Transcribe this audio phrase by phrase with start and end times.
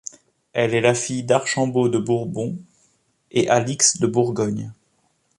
[0.53, 2.57] Elle est la fille d'Archambaud de Bourbon
[3.29, 4.73] et Alix de Bourgogne.